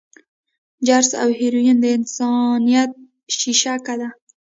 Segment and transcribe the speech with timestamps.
[0.87, 2.91] چرس او هيروين د انسانيت
[3.37, 4.09] شېشکه ده.